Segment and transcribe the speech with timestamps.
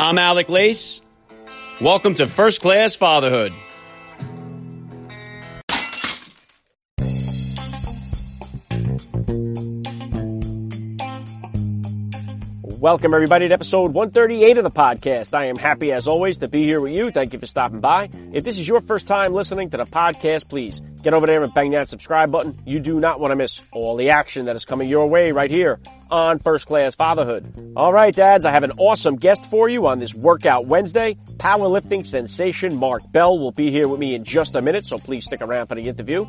[0.00, 1.02] I'm Alec Lace.
[1.78, 3.52] Welcome to First Class Fatherhood.
[12.80, 15.34] Welcome, everybody, to episode 138 of the podcast.
[15.34, 17.10] I am happy, as always, to be here with you.
[17.10, 18.08] Thank you for stopping by.
[18.32, 21.52] If this is your first time listening to the podcast, please get over there and
[21.52, 22.58] bang that subscribe button.
[22.64, 25.50] You do not want to miss all the action that is coming your way right
[25.50, 25.78] here
[26.10, 27.74] on First Class Fatherhood.
[27.76, 31.18] All right, dads, I have an awesome guest for you on this Workout Wednesday.
[31.36, 35.26] Powerlifting sensation Mark Bell will be here with me in just a minute, so please
[35.26, 36.26] stick around for the interview.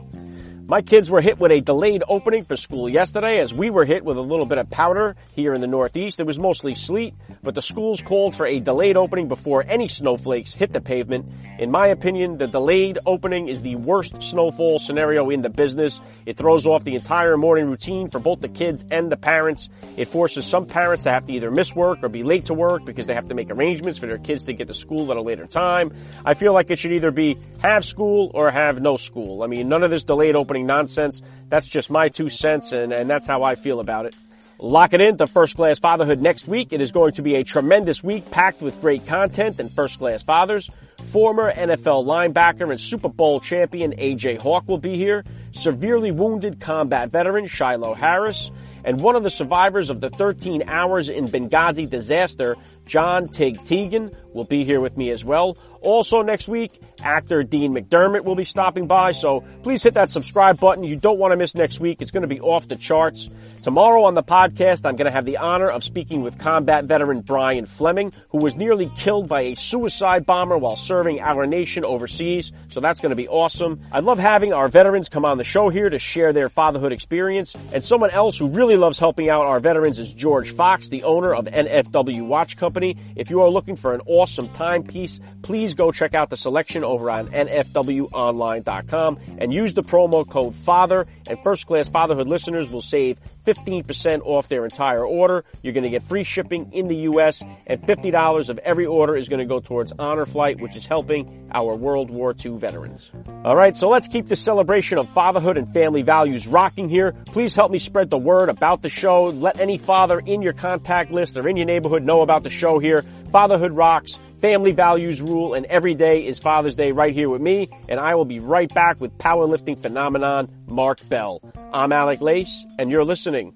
[0.71, 4.05] My kids were hit with a delayed opening for school yesterday as we were hit
[4.05, 6.21] with a little bit of powder here in the Northeast.
[6.21, 10.53] It was mostly sleet, but the schools called for a delayed opening before any snowflakes
[10.53, 11.25] hit the pavement.
[11.59, 15.99] In my opinion, the delayed opening is the worst snowfall scenario in the business.
[16.25, 19.67] It throws off the entire morning routine for both the kids and the parents.
[19.97, 22.85] It forces some parents to have to either miss work or be late to work
[22.85, 25.21] because they have to make arrangements for their kids to get to school at a
[25.21, 25.91] later time.
[26.23, 29.43] I feel like it should either be have school or have no school.
[29.43, 31.21] I mean, none of this delayed opening nonsense.
[31.49, 34.15] That's just my two cents, and, and that's how I feel about it.
[34.59, 36.71] Lock it in to First Class Fatherhood next week.
[36.71, 40.21] It is going to be a tremendous week packed with great content and first class
[40.21, 40.69] fathers.
[41.05, 45.25] Former NFL linebacker and Super Bowl champion AJ Hawk will be here.
[45.51, 48.51] Severely wounded combat veteran Shiloh Harris
[48.83, 54.13] and one of the survivors of the 13 hours in Benghazi disaster, John Tig Tiegen,
[54.33, 55.57] will be here with me as well.
[55.81, 60.59] Also next week, actor Dean McDermott will be stopping by, so please hit that subscribe
[60.59, 60.83] button.
[60.83, 62.01] You don't want to miss next week.
[62.01, 63.29] It's going to be off the charts.
[63.63, 67.21] Tomorrow on the podcast, I'm going to have the honor of speaking with combat veteran
[67.21, 72.51] Brian Fleming, who was nearly killed by a suicide bomber while serving our nation overseas.
[72.69, 73.81] So that's going to be awesome.
[73.91, 77.55] I love having our veterans come on the show here to share their fatherhood experience.
[77.71, 81.33] And someone else who really loves helping out our veterans is George Fox, the owner
[81.33, 82.97] of NFW Watch Company.
[83.15, 87.09] If you are looking for an awesome timepiece, please go check out the selection over
[87.09, 93.19] on nfwonline.com and use the promo code FATHER and First Class Fatherhood listeners will save
[93.45, 95.43] 15% off their entire order.
[95.61, 97.43] You're going to get free shipping in the U.S.
[97.67, 101.49] and $50 of every order is going to go towards Honor Flight, which is helping
[101.53, 103.11] our World War II veterans.
[103.43, 107.13] All right, so let's keep the celebration of fatherhood and family values rocking here.
[107.27, 109.25] Please help me spread the word about the show.
[109.25, 112.79] Let any father in your contact list or in your neighborhood know about the show
[112.79, 113.03] here.
[113.31, 114.19] Fatherhood rocks.
[114.39, 118.15] Family values rule, and every day is Father's Day right here with me, and I
[118.15, 121.41] will be right back with powerlifting phenomenon Mark Bell.
[121.71, 123.55] I'm Alec Lace, and you're listening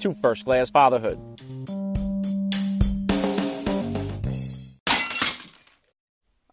[0.00, 1.33] to First Class Fatherhood.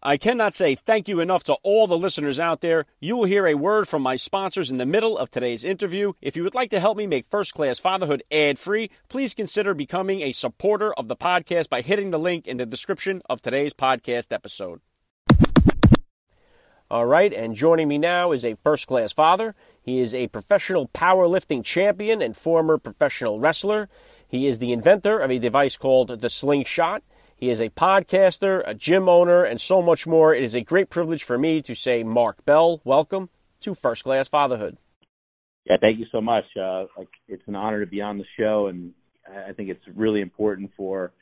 [0.04, 2.86] I cannot say thank you enough to all the listeners out there.
[2.98, 6.14] You will hear a word from my sponsors in the middle of today's interview.
[6.20, 9.74] If you would like to help me make First Class Fatherhood ad free, please consider
[9.74, 13.72] becoming a supporter of the podcast by hitting the link in the description of today's
[13.72, 14.80] podcast episode.
[16.90, 19.54] All right, and joining me now is a first class father.
[19.80, 23.88] He is a professional powerlifting champion and former professional wrestler.
[24.26, 27.04] He is the inventor of a device called the Slingshot.
[27.42, 30.32] He is a podcaster, a gym owner, and so much more.
[30.32, 33.30] It is a great privilege for me to say, Mark Bell, welcome
[33.62, 34.78] to First Class Fatherhood.
[35.64, 36.44] Yeah, thank you so much.
[36.56, 36.84] Uh,
[37.26, 38.92] it's an honor to be on the show, and
[39.28, 41.14] I think it's really important for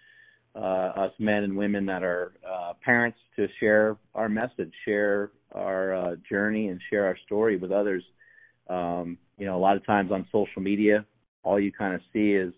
[0.55, 5.95] uh, us men and women that are uh, parents to share our message, share our
[5.95, 8.05] uh, journey, and share our story with others.
[8.69, 11.07] Um, you know, a lot of times on social media,
[11.45, 12.53] all you kind of see is,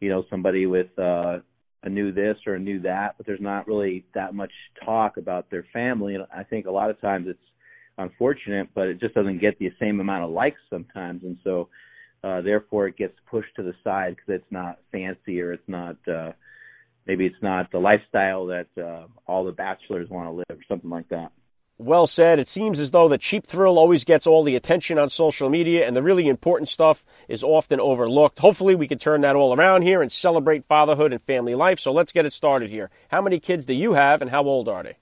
[0.00, 1.38] you know, somebody with uh,
[1.84, 4.52] a new this or a new that, but there's not really that much
[4.84, 6.14] talk about their family.
[6.14, 7.38] And I think a lot of times it's
[7.98, 11.22] unfortunate, but it just doesn't get the same amount of likes sometimes.
[11.22, 11.68] And so,
[12.24, 15.96] uh, therefore it gets pushed to the side because it's not fancy or it's not,
[16.08, 16.32] uh,
[17.06, 20.90] maybe it's not the lifestyle that, uh, all the bachelors want to live or something
[20.90, 21.30] like that.
[21.80, 22.40] Well said.
[22.40, 25.86] It seems as though the cheap thrill always gets all the attention on social media
[25.86, 28.40] and the really important stuff is often overlooked.
[28.40, 31.78] Hopefully we can turn that all around here and celebrate fatherhood and family life.
[31.78, 32.90] So let's get it started here.
[33.08, 34.96] How many kids do you have and how old are they?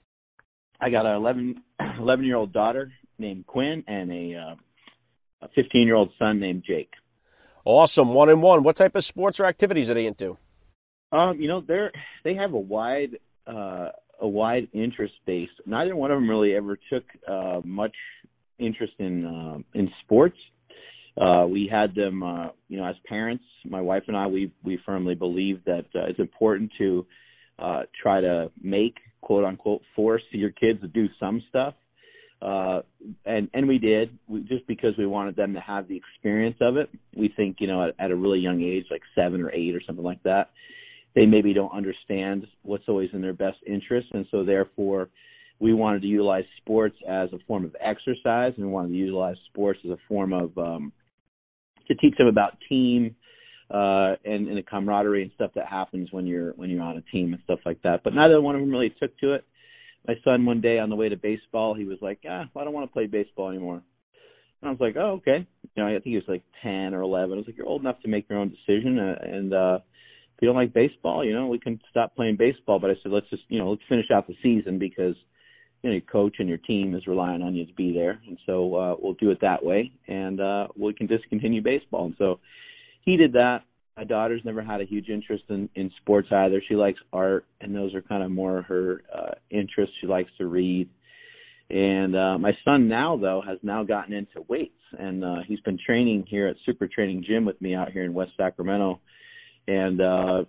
[0.79, 1.63] I got an 11,
[1.99, 4.55] 11 year old daughter named Quinn and a, uh,
[5.41, 6.91] a 15 year old son named Jake.
[7.65, 8.13] Awesome.
[8.13, 8.61] One and one.
[8.61, 10.37] What type of sports or activities are they into?
[11.11, 11.91] Um, you know, they're,
[12.23, 13.89] they have a wide, uh,
[14.21, 15.49] a wide interest base.
[15.65, 17.95] Neither one of them really ever took uh, much
[18.59, 20.37] interest in uh, in sports.
[21.19, 23.43] Uh, we had them, uh, you know, as parents.
[23.65, 27.05] My wife and I, we we firmly believe that uh, it's important to
[27.59, 31.73] uh, try to make quote unquote force your kids to do some stuff.
[32.39, 32.81] Uh,
[33.25, 36.77] and and we did we, just because we wanted them to have the experience of
[36.77, 36.89] it.
[37.15, 39.81] We think you know at, at a really young age, like seven or eight or
[39.85, 40.51] something like that,
[41.17, 45.09] they maybe don't understand what's always in their best interest, and so therefore
[45.59, 49.35] we wanted to utilize sports as a form of exercise, and we wanted to utilize
[49.49, 50.93] sports as a form of um,
[51.87, 53.15] to teach them about team
[53.71, 57.11] uh, and, and the camaraderie and stuff that happens when you're when you're on a
[57.11, 58.01] team and stuff like that.
[58.03, 59.43] But neither one of them really took to it.
[60.07, 62.65] My son one day on the way to baseball, he was like, "Ah, well, I
[62.65, 63.81] don't want to play baseball anymore."
[64.61, 67.01] And I was like, "Oh, okay." You know, I think he was like ten or
[67.01, 67.33] eleven.
[67.33, 69.79] I was like, "You're old enough to make your own decision, uh, and uh,
[70.45, 73.43] don't like baseball, you know, we can stop playing baseball." But I said, "Let's just,
[73.47, 75.15] you know, let's finish out the season because."
[75.83, 78.37] you know, your coach and your team is relying on you to be there, and
[78.45, 82.05] so uh, we'll do it that way, and uh, we can discontinue baseball.
[82.05, 82.39] And so
[83.01, 83.59] he did that.
[83.95, 86.61] My daughter's never had a huge interest in in sports either.
[86.67, 89.95] She likes art, and those are kind of more her uh, interests.
[90.01, 90.89] She likes to read.
[91.69, 95.77] And uh, my son now, though, has now gotten into weights, and uh, he's been
[95.85, 99.01] training here at Super Training Gym with me out here in West Sacramento,
[99.67, 100.43] and uh,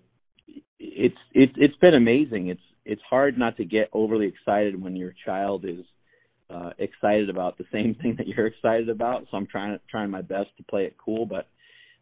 [0.79, 2.49] it's it's it's been amazing.
[2.49, 5.85] It's it's hard not to get overly excited when your child is
[6.51, 9.27] uh excited about the same thing that you're excited about.
[9.31, 11.49] So I'm trying trying my best to play it cool, but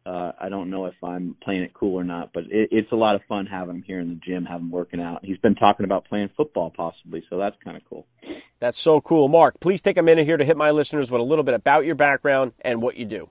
[0.08, 2.32] uh I don't know if I'm playing it cool or not.
[2.32, 4.70] But it, it's a lot of fun having him here in the gym, having him
[4.70, 5.24] working out.
[5.24, 8.06] He's been talking about playing football possibly, so that's kind of cool.
[8.60, 9.60] That's so cool, Mark.
[9.60, 11.94] Please take a minute here to hit my listeners with a little bit about your
[11.94, 13.28] background and what you do.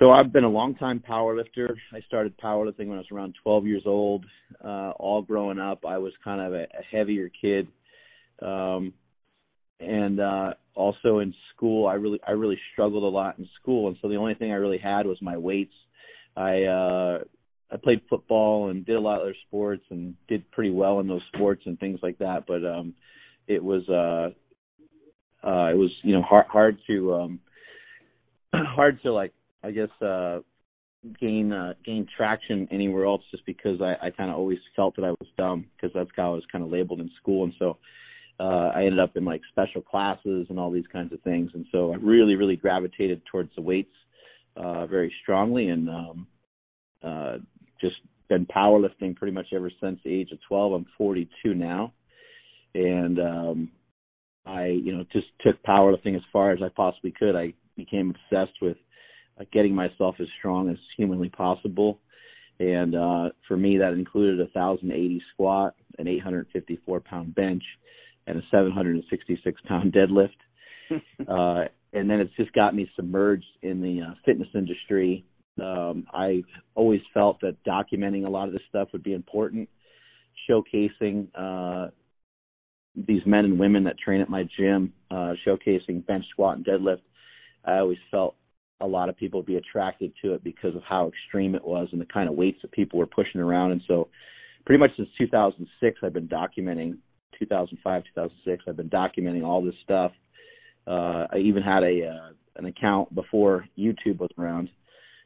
[0.00, 1.76] So I've been a long time power lifter.
[1.92, 4.24] I started powerlifting when I was around 12 years old.
[4.64, 7.68] Uh, all growing up, I was kind of a, a heavier kid.
[8.40, 8.94] Um,
[9.78, 13.96] and uh, also in school, I really I really struggled a lot in school, and
[14.00, 15.74] so the only thing I really had was my weights.
[16.34, 17.18] I uh,
[17.70, 21.08] I played football and did a lot of other sports and did pretty well in
[21.08, 22.46] those sports and things like that.
[22.46, 22.94] But um,
[23.46, 24.30] it was uh,
[25.46, 27.40] uh, it was you know hard hard to um,
[28.54, 29.32] hard to like
[29.62, 30.40] I guess uh
[31.20, 35.10] gain uh gain traction anywhere else just because I, I kinda always felt that I
[35.10, 37.78] was dumb because that's how I was kinda labeled in school and so
[38.38, 41.66] uh I ended up in like special classes and all these kinds of things and
[41.72, 43.94] so I really, really gravitated towards the weights
[44.56, 46.26] uh very strongly and um
[47.02, 47.38] uh
[47.80, 47.96] just
[48.28, 50.72] been powerlifting pretty much ever since the age of twelve.
[50.72, 51.92] I'm forty two now.
[52.74, 53.70] And um
[54.46, 57.36] I, you know, just took powerlifting as far as I possibly could.
[57.36, 58.78] I became obsessed with
[59.38, 62.00] uh, getting myself as strong as humanly possible.
[62.58, 67.62] And uh, for me, that included a 1,080 squat, an 854 pound bench,
[68.26, 70.28] and a 766 pound deadlift.
[71.28, 75.24] uh, and then it's just got me submerged in the uh, fitness industry.
[75.60, 76.42] Um, I
[76.74, 79.68] always felt that documenting a lot of this stuff would be important,
[80.48, 81.90] showcasing uh,
[82.94, 87.02] these men and women that train at my gym, uh, showcasing bench squat and deadlift.
[87.64, 88.36] I always felt
[88.80, 91.88] a lot of people would be attracted to it because of how extreme it was
[91.92, 93.72] and the kind of weights that people were pushing around.
[93.72, 94.08] And so,
[94.64, 96.98] pretty much since 2006, I've been documenting
[97.38, 98.64] 2005, 2006.
[98.66, 100.12] I've been documenting all this stuff.
[100.86, 104.70] Uh, I even had a uh, an account before YouTube was around,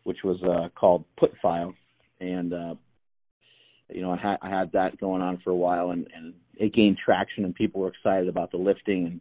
[0.04, 1.74] which was uh, called Putfile,
[2.20, 2.74] and uh,
[3.88, 6.74] you know I had I had that going on for a while, and, and it
[6.74, 9.20] gained traction, and people were excited about the lifting and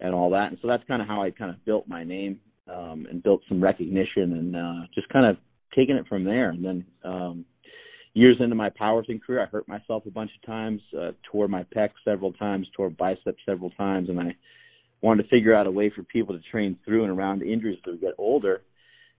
[0.00, 0.48] and all that.
[0.48, 3.42] And so that's kind of how I kind of built my name um, and built
[3.48, 5.36] some recognition and uh, just kind of
[5.74, 6.50] taken it from there.
[6.50, 7.44] And then um,
[8.14, 11.64] years into my powerlifting career, I hurt myself a bunch of times, uh, tore my
[11.64, 14.36] pec several times, tore biceps several times, and I
[15.00, 17.92] wanted to figure out a way for people to train through and around injuries as
[17.92, 18.62] we get older.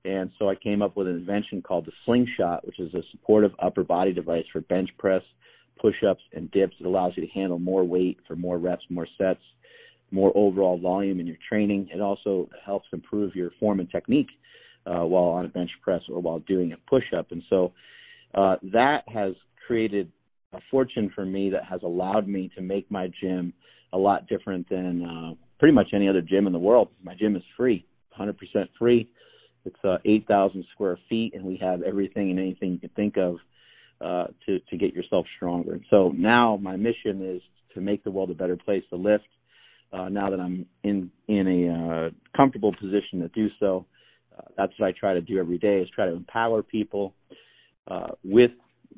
[0.04, 3.52] And so I came up with an invention called the slingshot, which is a supportive
[3.60, 5.22] upper body device for bench press,
[5.80, 6.76] push-ups, and dips.
[6.80, 9.42] It allows you to handle more weight for more reps, more sets
[10.12, 11.90] more overall volume in your training.
[11.94, 14.30] It also helps improve your form and technique
[14.86, 17.32] uh, while on a bench press or while doing a push up.
[17.32, 17.72] And so
[18.34, 19.34] uh, that has
[19.66, 20.12] created
[20.54, 23.54] a fortune for me that has allowed me to make my gym
[23.94, 26.90] a lot different than uh, pretty much any other gym in the world.
[27.04, 27.86] My gym is free,
[28.20, 28.36] 100%
[28.78, 29.10] free.
[29.64, 33.38] It's uh, 8,000 square feet, and we have everything and anything you can think of
[34.02, 35.74] uh, to to get yourself stronger.
[35.74, 37.42] And so now my mission is
[37.76, 39.28] to make the world a better place to lift
[39.94, 43.86] uh, now that I'm in in a uh, comfortable position to do so.
[44.38, 47.14] Uh, that's what I try to do every day is try to empower people
[47.90, 48.52] uh, with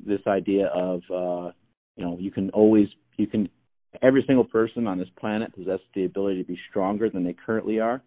[0.06, 1.50] this idea of uh,
[1.96, 3.48] you know you can always you can
[4.02, 7.80] every single person on this planet possesses the ability to be stronger than they currently
[7.80, 8.02] are,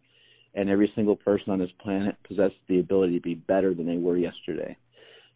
[0.56, 3.98] and every single person on this planet possesses the ability to be better than they
[3.98, 4.78] were yesterday.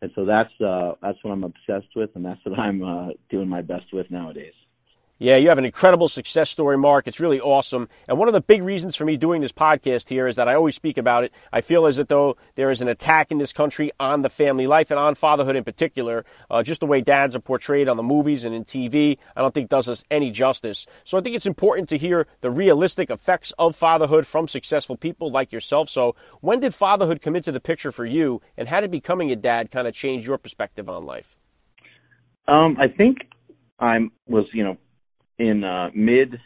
[0.02, 3.48] And so that's uh, that's what I'm obsessed with, and that's what I'm uh, doing
[3.48, 4.54] my best with nowadays.
[5.22, 7.08] Yeah, you have an incredible success story, Mark.
[7.08, 7.90] It's really awesome.
[8.08, 10.56] And one of the big reasons for me doing this podcast here is that I
[10.56, 11.32] always speak about it.
[11.54, 14.90] I feel as though there is an attack in this country on the family life
[14.90, 16.26] and on fatherhood in particular.
[16.50, 19.54] Uh, just the way dads are portrayed on the movies and in TV, I don't
[19.54, 20.88] think does us any justice.
[21.04, 25.30] So I think it's important to hear the realistic effects of fatherhood from successful people
[25.30, 25.88] like yourself.
[25.88, 29.36] So when did fatherhood come into the picture for you, and how did becoming a
[29.36, 31.38] dad kind of change your perspective on life?
[32.48, 33.20] Um, I think
[33.80, 34.78] I was, you know,
[35.42, 36.40] in uh, mid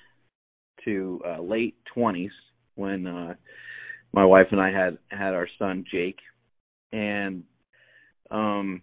[0.85, 2.31] to uh, late twenties
[2.75, 3.33] when uh,
[4.13, 6.19] my wife and I had had our son Jake,
[6.93, 7.43] and
[8.31, 8.81] um,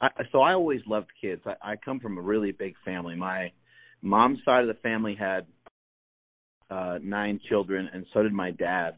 [0.00, 1.42] I, so I always loved kids.
[1.46, 3.14] I, I come from a really big family.
[3.14, 3.52] My
[4.02, 5.46] mom's side of the family had
[6.68, 8.96] uh, nine children, and so did my dad.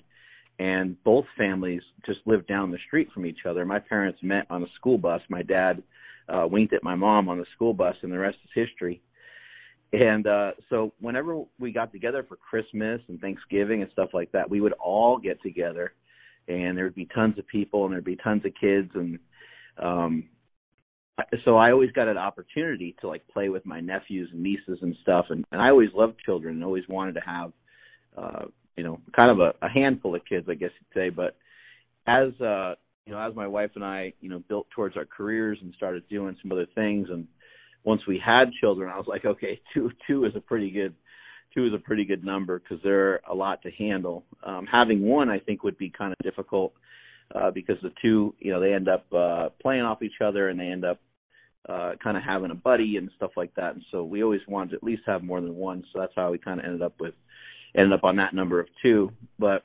[0.59, 3.67] And both families just lived down the street from each other.
[3.67, 5.21] My parents met on a school bus.
[5.29, 5.83] My dad
[6.31, 9.03] uh, winked at my mom on the school bus, and the rest is history.
[9.97, 14.49] And uh so whenever we got together for Christmas and Thanksgiving and stuff like that,
[14.51, 15.95] we would all get together
[16.49, 19.19] and there'd be tons of people and there'd be tons of kids and
[19.83, 20.29] um
[21.47, 24.95] so I always got an opportunity to like play with my nephews and nieces and
[25.01, 25.25] stuff.
[25.31, 27.53] And, and I always loved children and always wanted to have
[28.19, 28.45] uh
[28.77, 31.09] you know kind of a, a handful of kids I guess you'd say.
[31.09, 31.37] But
[32.07, 32.75] as uh
[33.07, 36.07] you know as my wife and I you know built towards our careers and started
[36.11, 37.27] doing some other things and
[37.87, 40.95] once we had children, I was like, okay, two two is a pretty good
[41.55, 44.25] two is a pretty good number because they're a lot to handle.
[44.45, 46.75] Um, having one, I think, would be kind of difficult
[47.35, 50.61] uh, because the two, you know, they end up uh, playing off each other and
[50.61, 51.01] they end up
[51.67, 53.75] uh, kind of having a buddy and stuff like that.
[53.75, 55.83] And so we always wanted to at least have more than one.
[55.93, 57.15] So that's how we kind of ended up with
[57.75, 59.13] ended up on that number of two.
[59.39, 59.65] But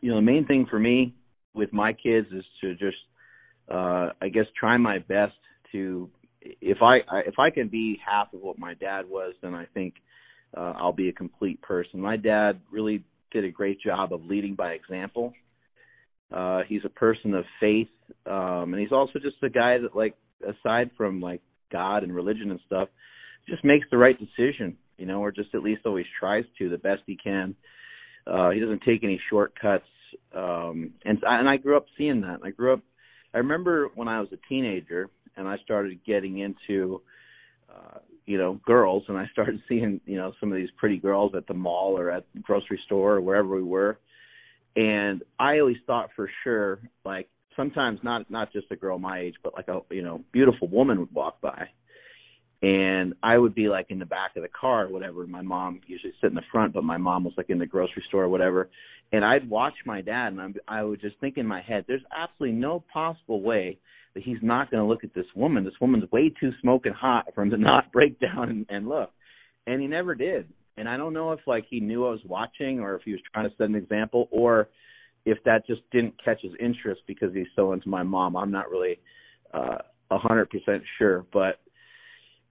[0.00, 1.14] you know, the main thing for me
[1.54, 2.96] with my kids is to just,
[3.68, 5.34] uh, I guess, try my best
[5.72, 6.08] to
[6.40, 9.94] if I, if I can be half of what my dad was, then I think
[10.56, 12.00] uh, I'll be a complete person.
[12.00, 15.32] My dad really did a great job of leading by example.
[16.32, 17.88] Uh, he's a person of faith,
[18.26, 21.40] um, and he's also just a guy that, like, aside from like
[21.72, 22.88] God and religion and stuff,
[23.48, 26.78] just makes the right decision, you know, or just at least always tries to the
[26.78, 27.54] best he can.
[28.26, 29.88] Uh, he doesn't take any shortcuts,
[30.34, 32.40] um, and and I grew up seeing that.
[32.44, 32.80] I grew up.
[33.32, 37.00] I remember when I was a teenager, and I started getting into
[37.70, 41.32] uh, you know girls, and I started seeing you know some of these pretty girls
[41.36, 43.98] at the mall or at the grocery store or wherever we were,
[44.76, 49.34] and I always thought for sure like sometimes not not just a girl my age,
[49.42, 51.68] but like a you know beautiful woman would walk by,
[52.62, 55.26] and I would be like in the back of the car or whatever.
[55.26, 58.04] My mom usually sit in the front, but my mom was like in the grocery
[58.08, 58.68] store or whatever.
[59.10, 62.02] And I'd watch my dad, and I'm, I would just think in my head, there's
[62.14, 63.78] absolutely no possible way
[64.18, 65.64] that he's not going to look at this woman.
[65.64, 69.10] This woman's way too smoking hot for him to not break down and, and look.
[69.66, 70.48] And he never did.
[70.76, 73.20] And I don't know if like he knew I was watching or if he was
[73.32, 74.68] trying to set an example or
[75.24, 78.36] if that just didn't catch his interest because he's so into my mom.
[78.36, 78.98] I'm not really
[79.52, 79.78] uh,
[80.10, 81.60] a hundred percent sure, but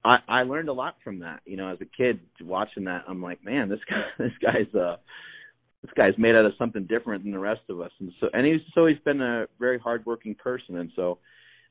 [0.06, 1.40] I, I learned a lot from that.
[1.46, 4.98] You know, as a kid watching that, I'm like, man, this guy, this guy's uh,
[5.82, 7.92] this guy's made out of something different than the rest of us.
[8.00, 10.78] And so, and he's always been a very hardworking person.
[10.78, 11.20] And so,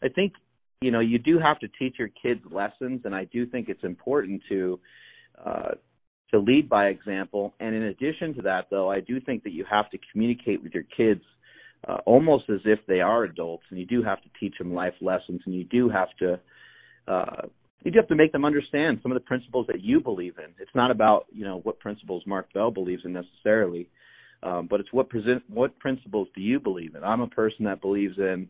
[0.03, 0.33] I think
[0.81, 3.85] you know you do have to teach your kids lessons, and I do think it's
[3.85, 4.81] important to
[5.45, 5.71] uh,
[6.33, 7.55] to lead by example.
[7.61, 10.73] And in addition to that, though, I do think that you have to communicate with
[10.75, 11.23] your kids
[11.87, 14.95] uh, almost as if they are adults, and you do have to teach them life
[15.00, 16.41] lessons, and you do have to
[17.09, 17.47] uh,
[17.85, 20.53] you do have to make them understand some of the principles that you believe in.
[20.59, 23.88] It's not about you know what principles Mark Bell believes in necessarily,
[24.43, 27.05] um, but it's what present what principles do you believe in.
[27.05, 28.49] I'm a person that believes in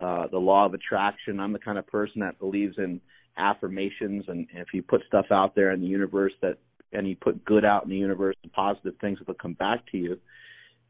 [0.00, 1.40] uh, the law of attraction.
[1.40, 3.00] I'm the kind of person that believes in
[3.38, 6.58] affirmations, and if you put stuff out there in the universe that,
[6.92, 9.98] and you put good out in the universe, the positive things will come back to
[9.98, 10.18] you.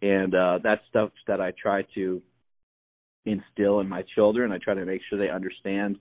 [0.03, 2.23] And uh, that's stuff that I try to
[3.25, 4.53] instill in my children.
[4.53, 5.99] I try to make sure they understand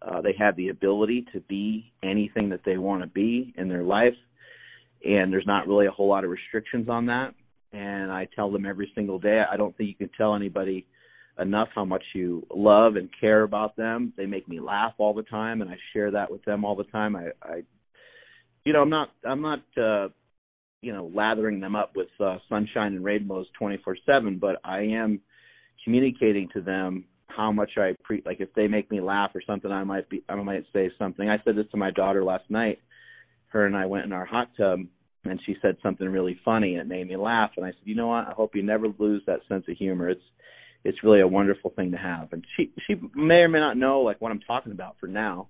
[0.00, 3.82] uh, they have the ability to be anything that they want to be in their
[3.82, 4.14] life,
[5.04, 7.34] and there's not really a whole lot of restrictions on that.
[7.72, 9.42] And I tell them every single day.
[9.50, 10.86] I don't think you can tell anybody
[11.38, 14.12] enough how much you love and care about them.
[14.16, 16.84] They make me laugh all the time and I share that with them all the
[16.84, 17.16] time.
[17.16, 17.62] I I
[18.64, 20.08] you know, I'm not I'm not uh
[20.80, 25.20] you know, lathering them up with uh sunshine and rainbows 24/7, but I am
[25.84, 29.70] communicating to them how much I pre like if they make me laugh or something
[29.70, 31.28] I might be I might say something.
[31.28, 32.80] I said this to my daughter last night.
[33.48, 34.80] Her and I went in our hot tub
[35.24, 37.94] and she said something really funny and it made me laugh and I said, "You
[37.94, 38.26] know what?
[38.26, 40.08] I hope you never lose that sense of humor.
[40.10, 40.20] It's
[40.84, 42.32] it's really a wonderful thing to have.
[42.32, 45.48] And she she may or may not know like what I'm talking about for now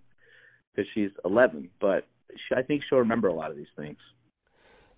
[0.74, 3.98] because she's 11, but she, I think she'll remember a lot of these things.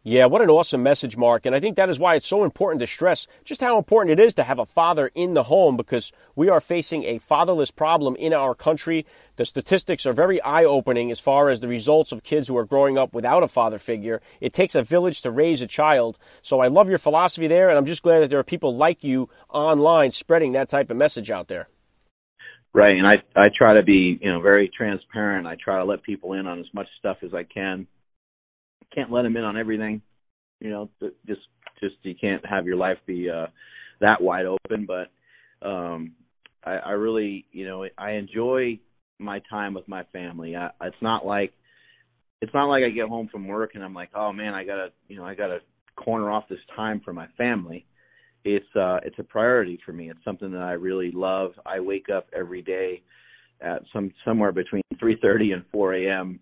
[0.02, 1.44] Yeah, what an awesome message, Mark.
[1.44, 4.24] And I think that is why it's so important to stress just how important it
[4.24, 8.16] is to have a father in the home because we are facing a fatherless problem
[8.16, 9.04] in our country.
[9.36, 12.64] The statistics are very eye opening as far as the results of kids who are
[12.64, 14.22] growing up without a father figure.
[14.40, 16.16] It takes a village to raise a child.
[16.40, 19.04] So I love your philosophy there, and I'm just glad that there are people like
[19.04, 21.68] you online spreading that type of message out there.
[22.72, 25.46] Right, and I I try to be you know very transparent.
[25.46, 27.86] I try to let people in on as much stuff as I can
[28.94, 30.02] can't let them in on everything.
[30.60, 30.90] You know,
[31.26, 31.40] just
[31.80, 33.46] just you can't have your life be uh
[34.00, 34.86] that wide open.
[34.86, 36.12] But um
[36.64, 38.78] I, I really, you know, I enjoy
[39.18, 40.56] my time with my family.
[40.56, 41.52] I, it's not like
[42.42, 44.88] it's not like I get home from work and I'm like, oh man, I gotta,
[45.08, 45.58] you know, I gotta
[45.96, 47.86] corner off this time for my family.
[48.44, 50.10] It's uh, it's a priority for me.
[50.10, 51.52] It's something that I really love.
[51.66, 53.02] I wake up every day
[53.60, 56.40] at some somewhere between 3:30 and 4 a.m.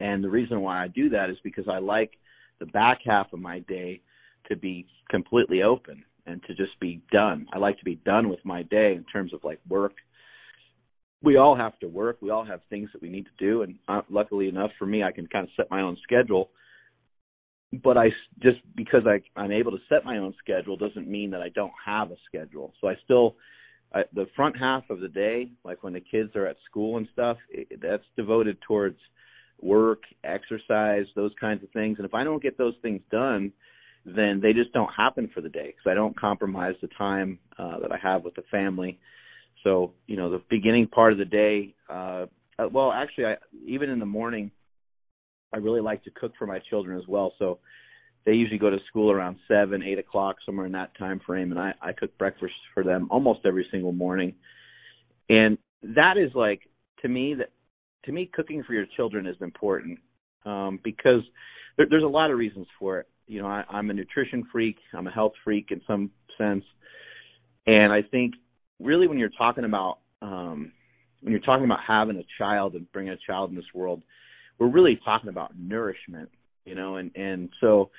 [0.00, 2.12] And the reason why I do that is because I like
[2.58, 4.00] the back half of my day
[4.48, 7.46] to be completely open and to just be done.
[7.52, 9.92] I like to be done with my day in terms of like work.
[11.22, 12.18] We all have to work.
[12.20, 15.02] We all have things that we need to do, and uh, luckily enough for me,
[15.02, 16.50] I can kind of set my own schedule.
[17.82, 18.10] But I
[18.42, 21.72] just because I I'm able to set my own schedule doesn't mean that I don't
[21.84, 22.74] have a schedule.
[22.80, 23.36] So I still
[23.94, 27.08] I, the front half of the day, like when the kids are at school and
[27.12, 28.98] stuff, it, that's devoted towards
[29.60, 31.98] work, exercise, those kinds of things.
[31.98, 33.52] And if I don't get those things done,
[34.04, 37.80] then they just don't happen for the day because I don't compromise the time uh,
[37.80, 38.98] that I have with the family.
[39.64, 41.74] So you know, the beginning part of the day.
[41.88, 42.26] Uh,
[42.58, 43.34] uh, well, actually, I,
[43.66, 44.50] even in the morning,
[45.52, 47.32] I really like to cook for my children as well.
[47.38, 47.58] So
[48.24, 51.60] they usually go to school around seven, eight o'clock, somewhere in that time frame, and
[51.60, 54.34] I, I cook breakfast for them almost every single morning.
[55.28, 56.60] And that is like
[57.02, 57.50] to me that
[58.06, 59.98] to me, cooking for your children is important
[60.44, 61.20] um, because
[61.76, 63.08] there, there's a lot of reasons for it.
[63.26, 64.76] You know, I, I'm a nutrition freak.
[64.94, 66.64] I'm a health freak in some sense,
[67.66, 68.34] and I think
[68.80, 70.72] really when you're talking about um,
[71.20, 74.02] when you're talking about having a child and bringing a child in this world,
[74.58, 76.30] we're really talking about nourishment.
[76.64, 77.90] You know, and and so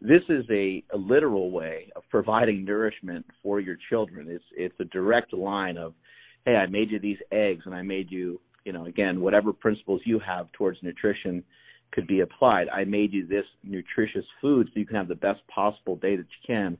[0.00, 4.26] this is a, a literal way of providing nourishment for your children.
[4.28, 5.94] It's it's a direct line of,
[6.44, 10.00] hey, I made you these eggs and I made you you know, again, whatever principles
[10.04, 11.42] you have towards nutrition
[11.92, 12.68] could be applied.
[12.68, 16.22] I made you this nutritious food so you can have the best possible day that
[16.22, 16.78] you can.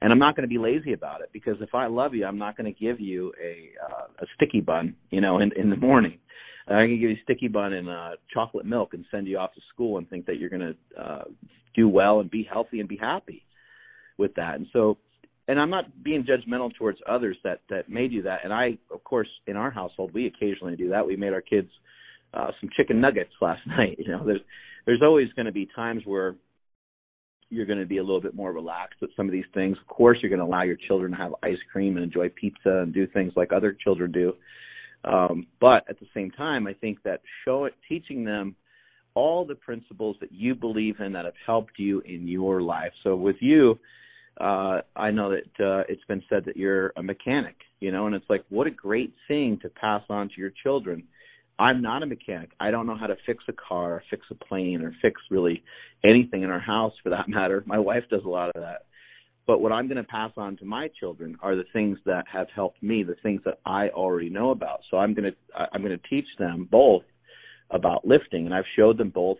[0.00, 2.38] And I'm not going to be lazy about it because if I love you, I'm
[2.38, 5.76] not going to give you a uh, a sticky bun, you know, in in the
[5.76, 6.18] morning.
[6.66, 9.38] I'm going to give you a sticky bun and uh, chocolate milk and send you
[9.38, 11.24] off to school and think that you're going to uh,
[11.74, 13.44] do well and be healthy and be happy
[14.18, 14.56] with that.
[14.56, 14.98] And so
[15.48, 18.40] and I'm not being judgmental towards others that that may do that.
[18.44, 21.06] And I, of course, in our household, we occasionally do that.
[21.06, 21.68] We made our kids
[22.34, 23.96] uh, some chicken nuggets last night.
[23.98, 24.40] You know, there's
[24.86, 26.36] there's always going to be times where
[27.50, 29.76] you're going to be a little bit more relaxed with some of these things.
[29.80, 32.80] Of course, you're going to allow your children to have ice cream and enjoy pizza
[32.82, 34.32] and do things like other children do.
[35.04, 38.56] Um, but at the same time, I think that show it, teaching them
[39.14, 42.92] all the principles that you believe in that have helped you in your life.
[43.04, 43.78] So with you,
[44.40, 48.14] uh I know that uh it's been said that you're a mechanic, you know, and
[48.14, 51.04] it's like what a great thing to pass on to your children.
[51.58, 52.50] I'm not a mechanic.
[52.58, 55.62] I don't know how to fix a car, fix a plane, or fix really
[56.02, 57.62] anything in our house for that matter.
[57.66, 58.86] My wife does a lot of that.
[59.46, 62.46] But what I'm going to pass on to my children are the things that have
[62.54, 64.80] helped me, the things that I already know about.
[64.90, 67.02] So I'm going to I'm going to teach them both
[67.70, 69.38] about lifting, and I've showed them both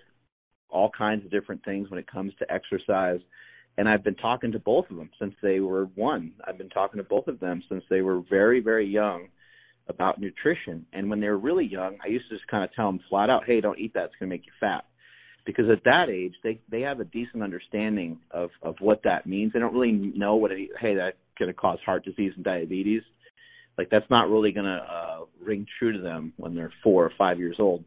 [0.69, 3.21] all kinds of different things when it comes to exercise
[3.79, 6.33] and I've been talking to both of them since they were one.
[6.47, 9.29] I've been talking to both of them since they were very, very young
[9.89, 10.87] about nutrition.
[10.93, 13.31] And when they were really young, I used to just kind of tell them flat
[13.31, 14.85] out, "Hey, don't eat that; it's going to make you fat."
[15.45, 19.53] Because at that age, they they have a decent understanding of of what that means.
[19.53, 23.03] They don't really know what it, hey that's going to cause heart disease and diabetes.
[23.77, 27.13] Like that's not really going to uh, ring true to them when they're four or
[27.17, 27.85] five years old.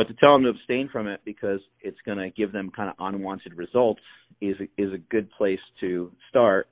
[0.00, 2.88] But to tell them to abstain from it because it's going to give them kind
[2.88, 4.00] of unwanted results
[4.40, 6.68] is is a good place to start.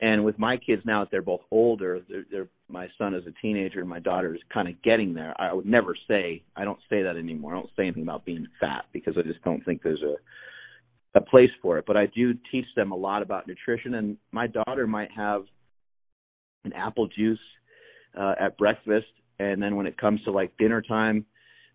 [0.00, 3.32] And with my kids now that they're both older, they're, they're my son is a
[3.42, 5.38] teenager and my daughter is kind of getting there.
[5.38, 7.54] I would never say I don't say that anymore.
[7.54, 10.14] I don't say anything about being fat because I just don't think there's a
[11.14, 11.84] a place for it.
[11.86, 15.42] But I do teach them a lot about nutrition, and my daughter might have
[16.64, 17.38] an apple juice
[18.18, 21.26] uh, at breakfast, and then when it comes to like dinner time,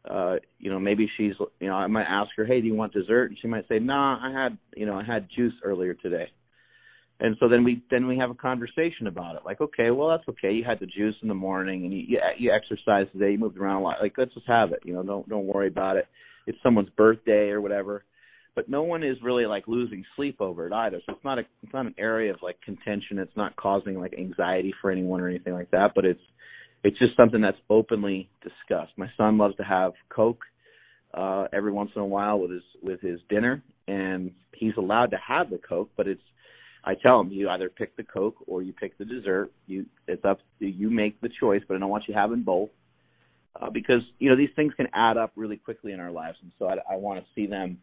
[0.10, 2.94] uh, you know, maybe she's, you know, I might ask her, hey, do you want
[2.94, 3.28] dessert?
[3.28, 6.28] And she might say, nah, I had, you know, I had juice earlier today.
[7.20, 9.44] And so then we then we have a conversation about it.
[9.46, 10.52] Like, okay, well that's okay.
[10.52, 13.32] You had the juice in the morning and you you, you exercised today.
[13.32, 14.02] You moved around a lot.
[14.02, 14.80] Like, let's just have it.
[14.84, 16.08] You know, don't don't worry about it.
[16.48, 18.04] It's someone's birthday or whatever.
[18.56, 21.02] But no one is really like losing sleep over it either.
[21.06, 23.20] So it's not a it's not an area of like contention.
[23.20, 25.92] It's not causing like anxiety for anyone or anything like that.
[25.96, 26.22] But it's
[26.84, 28.94] it's just something that's openly discussed.
[28.98, 30.44] My son loves to have Coke
[31.14, 35.18] uh every once in a while with his with his dinner and he's allowed to
[35.18, 36.22] have the Coke, but it's
[36.86, 39.52] I tell him you either pick the Coke or you pick the dessert.
[39.68, 42.70] You it's up to you make the choice, but I don't want you having both.
[43.60, 46.52] Uh, because you know these things can add up really quickly in our lives, and
[46.58, 47.78] so I, I want to see them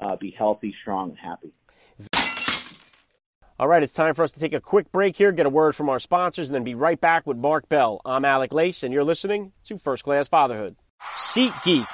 [0.00, 1.52] uh, be healthy, strong, and happy.
[3.60, 5.76] All right, it's time for us to take a quick break here, get a word
[5.76, 8.00] from our sponsors, and then be right back with Mark Bell.
[8.06, 10.76] I'm Alec Lace, and you're listening to First Class Fatherhood.
[11.12, 11.86] Seat Geek.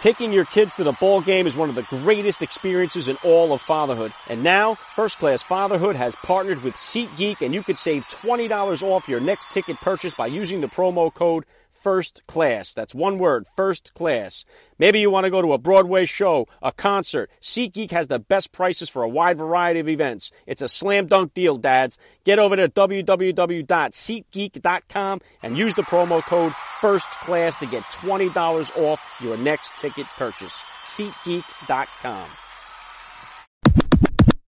[0.00, 3.54] Taking your kids to the ball game is one of the greatest experiences in all
[3.54, 4.12] of fatherhood.
[4.28, 9.08] And now, First Class Fatherhood has partnered with SeatGeek and you could save $20 off
[9.08, 11.46] your next ticket purchase by using the promo code
[11.84, 12.72] first class.
[12.72, 14.46] That's one word, first class.
[14.78, 17.30] Maybe you want to go to a Broadway show, a concert.
[17.42, 20.32] SeatGeek has the best prices for a wide variety of events.
[20.46, 21.98] It's a slam dunk deal, dads.
[22.24, 29.00] Get over to www.seatgeek.com and use the promo code first class to get $20 off
[29.20, 30.64] your next ticket purchase.
[30.82, 32.30] SeatGeek.com.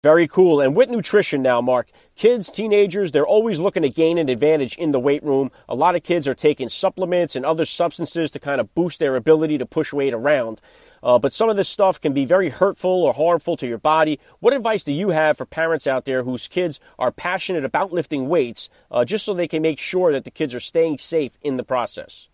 [0.02, 0.62] Very cool.
[0.62, 4.92] And with nutrition now, Mark, kids, teenagers, they're always looking to gain an advantage in
[4.92, 5.50] the weight room.
[5.68, 9.14] A lot of kids are taking supplements and other substances to kind of boost their
[9.14, 10.62] ability to push weight around.
[11.02, 14.18] Uh, but some of this stuff can be very hurtful or harmful to your body.
[14.38, 18.26] What advice do you have for parents out there whose kids are passionate about lifting
[18.26, 21.58] weights, uh, just so they can make sure that the kids are staying safe in
[21.58, 22.30] the process?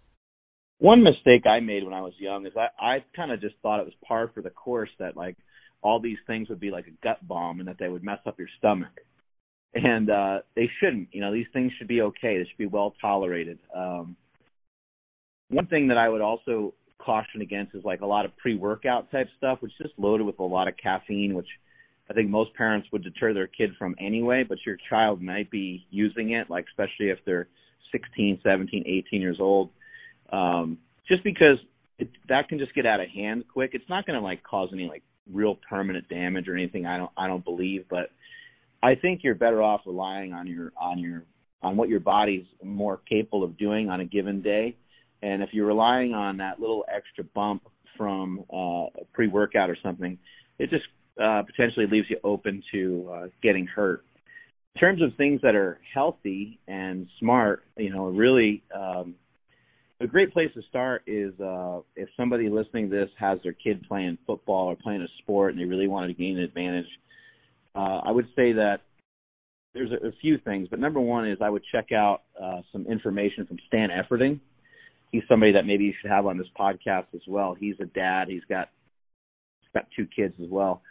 [0.78, 3.80] One mistake I made when I was young is I, I kind of just thought
[3.80, 5.36] it was par for the course that like
[5.82, 8.38] all these things would be like a gut bomb and that they would mess up
[8.38, 9.00] your stomach.
[9.74, 11.08] And uh they shouldn't.
[11.12, 12.38] You know, these things should be okay.
[12.38, 13.58] They should be well tolerated.
[13.74, 14.16] Um
[15.48, 19.28] one thing that I would also caution against is like a lot of pre-workout type
[19.36, 21.46] stuff, which is just loaded with a lot of caffeine, which
[22.10, 25.86] I think most parents would deter their kid from anyway, but your child might be
[25.90, 27.48] using it, like especially if they're
[27.92, 29.70] 16, 17, 18 years old.
[30.32, 31.58] Um, just because
[31.98, 33.70] it, that can just get out of hand quick.
[33.72, 36.86] It's not going to like cause any like real permanent damage or anything.
[36.86, 38.10] I don't I don't believe, but
[38.82, 41.24] I think you're better off relying on your on your
[41.62, 44.76] on what your body's more capable of doing on a given day.
[45.22, 47.62] And if you're relying on that little extra bump
[47.96, 50.18] from uh, pre-workout or something,
[50.58, 50.84] it just
[51.22, 54.04] uh, potentially leaves you open to uh, getting hurt.
[54.74, 59.14] In terms of things that are healthy and smart, you know, really um,
[60.00, 63.84] a great place to start is uh, if somebody listening to this has their kid
[63.88, 66.86] playing football or playing a sport and they really wanted to gain an advantage.
[67.74, 68.80] Uh, I would say that
[69.74, 72.86] there's a, a few things, but number one is I would check out uh, some
[72.86, 74.40] information from Stan Efferding.
[75.12, 77.54] He's somebody that maybe you should have on this podcast as well.
[77.58, 78.28] He's a dad.
[78.28, 78.68] He's got
[79.60, 80.82] he's got two kids as well,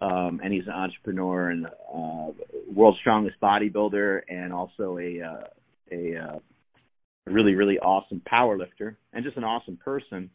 [0.00, 2.32] um, and he's an entrepreneur and uh,
[2.72, 5.46] world's strongest bodybuilder, and also a uh,
[5.90, 6.38] a uh,
[7.26, 10.30] really, really awesome power lifter and just an awesome person.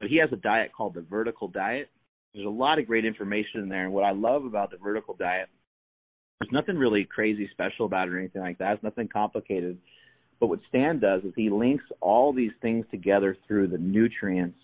[0.00, 1.88] But he has a diet called the vertical diet.
[2.34, 3.84] There's a lot of great information in there.
[3.84, 5.48] And what I love about the vertical diet,
[6.40, 8.74] there's nothing really crazy special about it or anything like that.
[8.74, 9.78] It's nothing complicated.
[10.38, 14.58] But what Stan does is he links all these things together through the nutrients,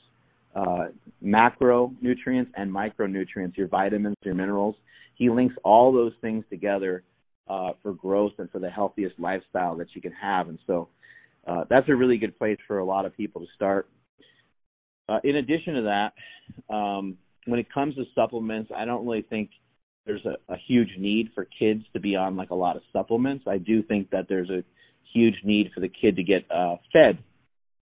[0.54, 0.88] uh,
[1.24, 4.74] macronutrients and micronutrients, your vitamins, your minerals.
[5.14, 7.04] He links all those things together
[7.48, 10.48] uh, for growth and for the healthiest lifestyle that you can have.
[10.48, 10.88] And so
[11.46, 13.88] uh, that's a really good place for a lot of people to start.
[15.08, 19.50] Uh, in addition to that, um, when it comes to supplements, I don't really think
[20.06, 23.44] there's a, a huge need for kids to be on like a lot of supplements.
[23.46, 24.62] I do think that there's a
[25.12, 27.18] huge need for the kid to get uh, fed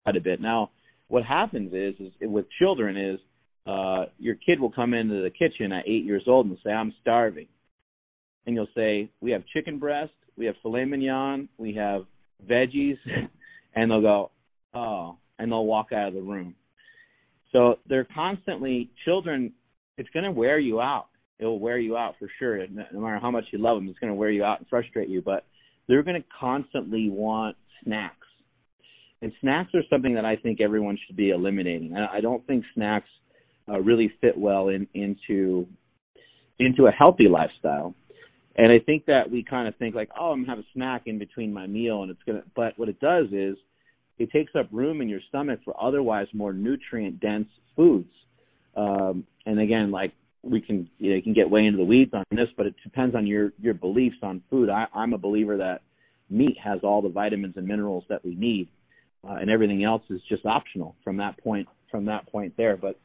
[0.03, 0.41] quite a bit.
[0.41, 0.71] Now,
[1.07, 3.19] what happens is, is with children is
[3.67, 6.93] uh, your kid will come into the kitchen at eight years old and say, "I'm
[7.01, 7.47] starving,"
[8.45, 12.05] and you'll say, "We have chicken breast, we have filet mignon, we have
[12.47, 12.97] veggies."
[13.75, 14.31] and they'll go,
[14.73, 16.55] oh, and they'll walk out of the room.
[17.51, 19.53] So they're constantly children.
[19.97, 21.07] It's going to wear you out.
[21.39, 22.65] It'll wear you out for sure.
[22.67, 25.09] No matter how much you love them, it's going to wear you out and frustrate
[25.09, 25.21] you.
[25.21, 25.45] But
[25.87, 28.27] they're going to constantly want snacks,
[29.21, 31.95] and snacks are something that I think everyone should be eliminating.
[31.95, 33.07] I don't think snacks
[33.67, 35.65] uh, really fit well in, into
[36.59, 37.95] into a healthy lifestyle.
[38.59, 41.03] And I think that we kind of think like, oh, I'm gonna have a snack
[41.05, 42.43] in between my meal, and it's gonna.
[42.57, 43.55] But what it does is,
[44.17, 48.11] it takes up room in your stomach for otherwise more nutrient dense foods.
[48.75, 50.11] Um, and again, like
[50.43, 52.75] we can you, know, you can get way into the weeds on this, but it
[52.83, 54.69] depends on your your beliefs on food.
[54.69, 55.79] I, I'm a believer that
[56.29, 58.67] meat has all the vitamins and minerals that we need,
[59.25, 62.75] uh, and everything else is just optional from that point from that point there.
[62.75, 62.99] But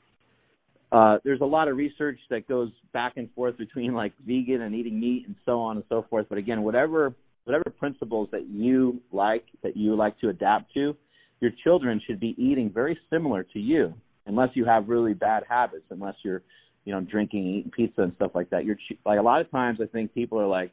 [0.94, 4.76] uh, there's a lot of research that goes back and forth between like vegan and
[4.76, 6.24] eating meat and so on and so forth.
[6.28, 10.94] But again, whatever whatever principles that you like that you like to adapt to,
[11.40, 13.92] your children should be eating very similar to you,
[14.26, 16.42] unless you have really bad habits, unless you're
[16.85, 18.64] you know drinking, eating pizza and stuff like that.
[18.64, 20.70] You're like a lot of times I think people are like,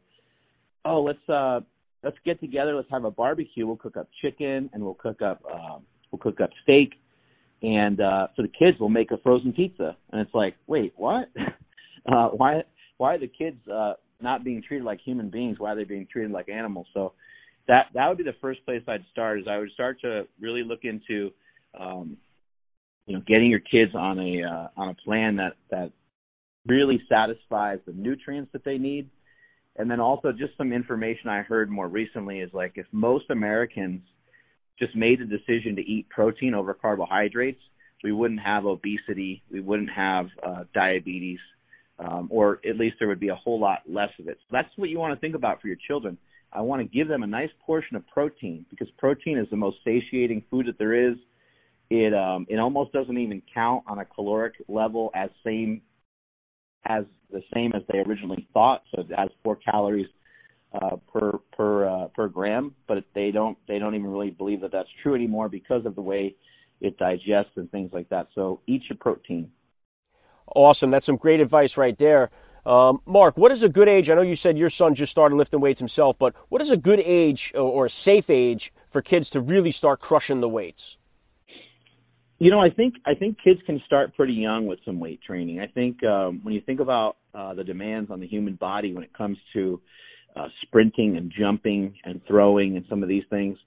[0.85, 1.61] oh let's uh
[2.03, 3.65] let's get together, let's have a barbecue.
[3.65, 5.79] We'll cook up chicken and we'll cook up uh,
[6.11, 6.93] we'll cook up steak
[7.61, 9.95] and uh so the kids will make a frozen pizza.
[10.11, 11.29] And it's like wait what?
[12.11, 12.63] Uh why
[12.97, 15.59] why are the kids uh not being treated like human beings?
[15.59, 16.87] Why are they being treated like animals?
[16.95, 17.13] So
[17.67, 20.63] that that would be the first place i'd start is i would start to really
[20.63, 21.29] look into
[21.79, 22.17] um
[23.05, 25.91] you know getting your kids on a uh, on a plan that that
[26.67, 29.09] really satisfies the nutrients that they need.
[29.77, 34.01] And then also just some information i heard more recently is like if most americans
[34.81, 37.61] just made the decision to eat protein over carbohydrates,
[38.03, 41.37] we wouldn't have obesity, we wouldn't have uh, diabetes,
[41.99, 44.37] um, or at least there would be a whole lot less of it.
[44.41, 46.17] So that's what you want to think about for your children.
[46.51, 49.77] I want to give them a nice portion of protein because protein is the most
[49.85, 51.15] satiating food that there is.
[51.89, 55.81] It um, it almost doesn't even count on a caloric level as same
[56.85, 58.81] as the same as they originally thought.
[58.93, 60.07] So it has four calories
[60.73, 64.71] uh, per per uh, per gram, but they don't they don't even really believe that
[64.71, 66.35] that's true anymore because of the way
[66.79, 68.27] it digests and things like that.
[68.33, 69.51] So eat your protein.
[70.47, 72.29] Awesome, that's some great advice right there.
[72.65, 74.09] Um, Mark, what is a good age?
[74.09, 76.77] I know you said your son just started lifting weights himself, but what is a
[76.77, 80.97] good age or a safe age for kids to really start crushing the weights?
[82.37, 85.59] You know, I think I think kids can start pretty young with some weight training.
[85.59, 89.03] I think um, when you think about uh, the demands on the human body when
[89.03, 89.79] it comes to
[90.35, 93.57] uh, sprinting and jumping and throwing and some of these things,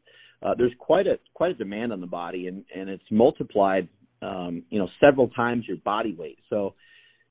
[0.42, 3.88] uh, there's quite a quite a demand on the body, and and it's multiplied,
[4.22, 6.38] um, you know, several times your body weight.
[6.50, 6.74] So,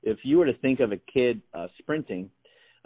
[0.02, 2.30] if you were to think of a kid uh, sprinting,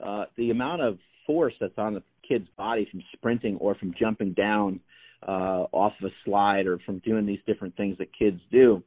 [0.05, 4.35] uh, the amount of force that's on the kid's body from sprinting or from jumping
[4.35, 4.81] down
[5.27, 8.83] uh, off of a slide or from doing these different things that kids do,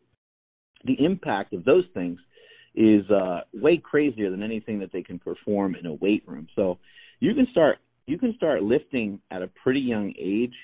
[0.86, 2.20] the impact of those things
[2.74, 6.48] is uh, way crazier than anything that they can perform in a weight room.
[6.56, 6.78] So
[7.22, 10.56] you can start you can start lifting at a pretty young age.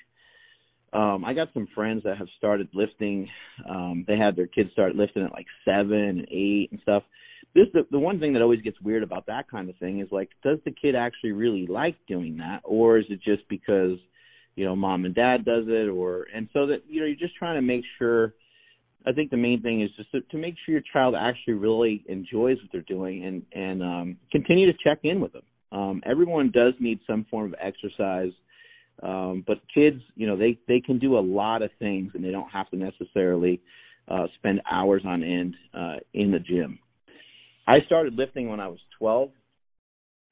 [0.92, 3.28] Um, I got some friends that have started lifting.
[3.68, 7.04] Um, they had their kids start lifting at like seven and eight and stuff.
[7.54, 10.08] This the, the one thing that always gets weird about that kind of thing is
[10.10, 13.98] like, does the kid actually really like doing that, or is it just because
[14.56, 17.36] you know mom and dad does it, or and so that you know you're just
[17.36, 18.34] trying to make sure.
[19.06, 22.04] I think the main thing is just to, to make sure your child actually really
[22.08, 25.44] enjoys what they're doing and and um, continue to check in with them.
[25.70, 28.32] Um, everyone does need some form of exercise,
[29.02, 32.30] um, but kids, you know, they they can do a lot of things, and they
[32.30, 33.60] don't have to necessarily
[34.08, 36.78] uh, spend hours on end uh, in the gym.
[37.66, 39.30] I started lifting when I was 12,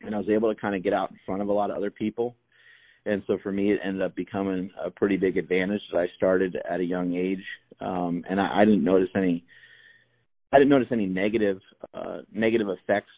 [0.03, 1.77] and I was able to kind of get out in front of a lot of
[1.77, 2.35] other people.
[3.05, 6.57] And so for me, it ended up becoming a pretty big advantage that I started
[6.69, 7.45] at a young age,
[7.81, 9.45] um, and I, I didn't notice any.
[10.53, 11.59] I didn't notice any negative
[11.93, 13.13] uh, negative effects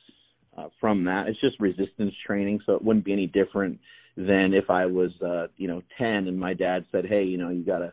[0.58, 1.28] uh, from that.
[1.28, 3.78] It's just resistance training, so it wouldn't be any different
[4.16, 7.50] than if I was, uh, you know, 10 and my dad said, "Hey, you know,
[7.50, 7.92] you gotta,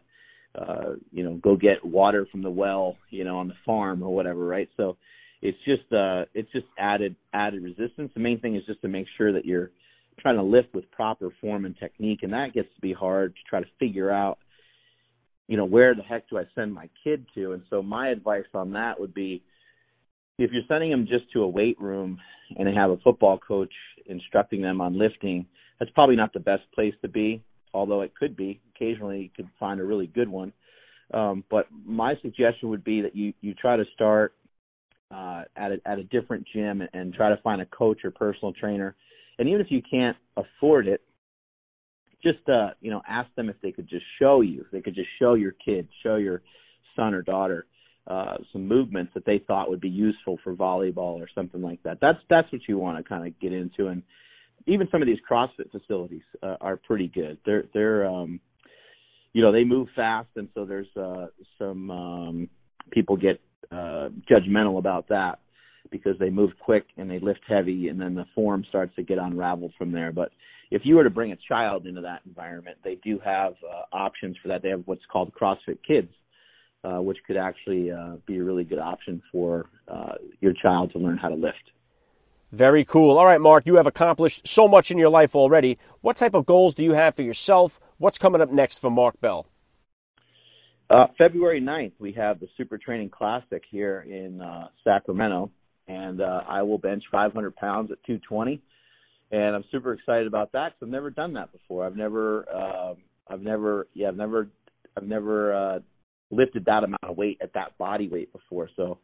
[0.56, 4.13] uh, you know, go get water from the well, you know, on the farm or
[4.13, 4.97] whatever, right?" So
[5.41, 8.12] it's just, uh, it's just added added resistance.
[8.13, 9.71] The main thing is just to make sure that you're
[10.19, 13.41] trying to lift with proper form and technique, and that gets to be hard to
[13.49, 14.39] try to figure out
[15.47, 18.47] you know where the heck do i send my kid to and so my advice
[18.56, 19.43] on that would be
[20.38, 22.19] if you're sending them just to a weight room
[22.58, 23.74] and they have a football coach
[24.06, 25.45] instructing them on lifting,
[25.80, 27.43] that's probably not the best place to be,
[27.74, 28.60] although it could be.
[28.76, 30.52] Occasionally you could find a really good one.
[31.13, 34.34] Um, but my suggestion would be that you, you try to start
[35.12, 38.12] uh, at, a, at a different gym and, and try to find a coach or
[38.12, 38.95] personal trainer.
[39.38, 41.02] And even if you can't afford it,
[42.24, 44.95] just uh, you know, ask them if they could just show you, if they could
[44.95, 46.41] just show your kid, show your
[46.95, 47.67] son or daughter
[48.08, 51.98] uh, some movements that they thought would be useful for volleyball or something like that.
[52.02, 54.04] That's that's what you want to kind of get into, and
[54.68, 57.38] even some of these CrossFit facilities uh, are pretty good.
[57.46, 58.39] They're they're um,
[59.34, 62.50] you know they move fast, and so there's uh, some um,
[62.91, 63.41] people get
[63.72, 65.39] uh, judgmental about that
[65.91, 69.18] because they move quick and they lift heavy, and then the form starts to get
[69.18, 70.12] unraveled from there.
[70.12, 70.32] But
[70.70, 74.36] if you were to bring a child into that environment, they do have uh, options
[74.41, 74.62] for that.
[74.62, 76.10] They have what's called CrossFit Kids
[76.86, 81.00] uh, which could actually uh, be a really good option for uh, your child to
[81.00, 81.71] learn how to lift.
[82.52, 83.17] Very cool.
[83.17, 85.78] All right, Mark, you have accomplished so much in your life already.
[86.02, 87.80] What type of goals do you have for yourself?
[87.98, 89.48] What's coming up next for Mark Bell?
[90.89, 95.50] Uh, February 9th, we have the Super Training Classic here in uh, Sacramento,
[95.88, 98.62] and uh, I will bench 500 pounds at 220.
[99.32, 101.84] And I'm super excited about that because I've never done that before.
[101.84, 102.93] I've never, uh,
[103.28, 104.48] I've never, yeah, I've never,
[104.95, 105.80] I've never uh,
[106.36, 108.69] lifted that amount of weight at that body weight before.
[108.76, 109.00] So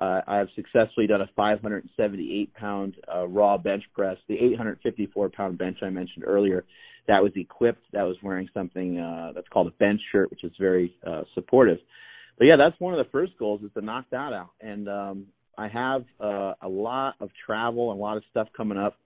[0.00, 4.16] uh, I have successfully done a 578 pound uh, raw bench press.
[4.28, 6.64] The 854 pound bench I mentioned earlier,
[7.08, 7.84] that was equipped.
[7.92, 11.78] That was wearing something uh, that's called a bench shirt, which is very uh, supportive.
[12.38, 14.50] But yeah, that's one of the first goals is to knock that out.
[14.60, 15.26] And um,
[15.58, 18.96] I have uh, a lot of travel and a lot of stuff coming up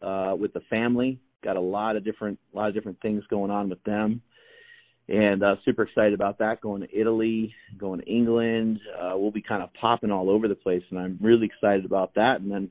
[0.00, 1.20] uh, with the family.
[1.42, 4.22] Got a lot of different, a lot of different things going on with them
[5.10, 6.60] and uh, super excited about that.
[6.60, 8.78] Going to Italy, going to England.
[8.96, 12.14] Uh, we'll be kind of popping all over the place, and I'm really excited about
[12.14, 12.40] that.
[12.40, 12.70] And then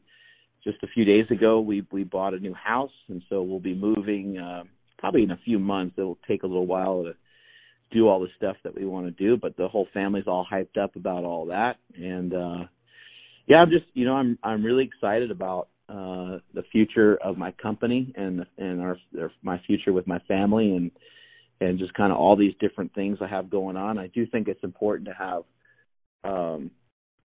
[0.63, 3.75] just a few days ago, we we bought a new house, and so we'll be
[3.75, 4.63] moving uh,
[4.97, 5.95] probably in a few months.
[5.97, 7.13] It'll take a little while to
[7.91, 10.78] do all the stuff that we want to do, but the whole family's all hyped
[10.82, 11.78] up about all that.
[11.95, 12.63] And uh,
[13.47, 17.52] yeah, I'm just you know I'm I'm really excited about uh, the future of my
[17.52, 20.91] company and and our, our my future with my family and
[21.62, 23.98] and just kind of all these different things I have going on.
[23.98, 25.43] I do think it's important to have
[26.24, 26.72] um,